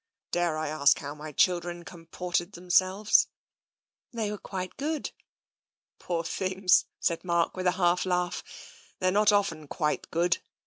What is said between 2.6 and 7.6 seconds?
selves?"" They were quite good."" Poor things!" said Mark,